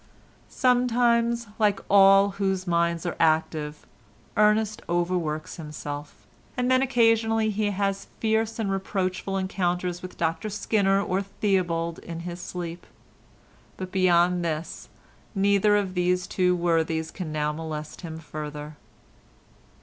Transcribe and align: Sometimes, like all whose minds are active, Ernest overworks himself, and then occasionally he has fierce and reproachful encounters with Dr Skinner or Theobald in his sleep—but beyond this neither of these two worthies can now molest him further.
Sometimes, 0.49 1.45
like 1.59 1.79
all 1.87 2.31
whose 2.31 2.65
minds 2.65 3.05
are 3.05 3.15
active, 3.19 3.85
Ernest 4.35 4.81
overworks 4.89 5.57
himself, 5.57 6.25
and 6.57 6.71
then 6.71 6.81
occasionally 6.81 7.51
he 7.51 7.69
has 7.69 8.07
fierce 8.19 8.57
and 8.57 8.71
reproachful 8.71 9.37
encounters 9.37 10.01
with 10.01 10.17
Dr 10.17 10.49
Skinner 10.49 11.03
or 11.03 11.21
Theobald 11.21 11.99
in 11.99 12.21
his 12.21 12.41
sleep—but 12.41 13.91
beyond 13.91 14.43
this 14.43 14.89
neither 15.35 15.75
of 15.75 15.93
these 15.93 16.25
two 16.25 16.55
worthies 16.55 17.11
can 17.11 17.31
now 17.31 17.53
molest 17.53 18.01
him 18.01 18.17
further. 18.17 18.77